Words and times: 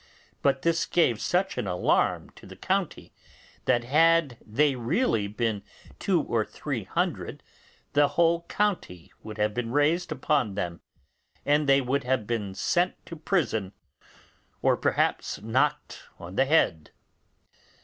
But 0.41 0.63
this 0.63 0.87
gave 0.87 1.21
such 1.21 1.59
an 1.59 1.67
alarm 1.67 2.31
to 2.31 2.47
the 2.47 2.55
county, 2.55 3.13
that 3.65 3.83
had 3.83 4.35
they 4.43 4.73
really 4.75 5.27
been 5.27 5.61
two 5.99 6.23
or 6.23 6.43
three 6.43 6.85
hundred 6.85 7.43
the 7.93 8.07
whole 8.17 8.41
county 8.49 9.13
would 9.21 9.37
have 9.37 9.53
been 9.53 9.71
raised 9.71 10.11
upon 10.11 10.55
them, 10.55 10.81
and 11.45 11.69
they 11.69 11.81
would 11.81 12.03
have 12.03 12.25
been 12.25 12.55
sent 12.55 12.95
to 13.05 13.15
prison, 13.15 13.73
or 14.63 14.75
perhaps 14.75 15.39
knocked 15.43 16.01
on 16.17 16.35
the 16.35 16.45
head. 16.45 16.89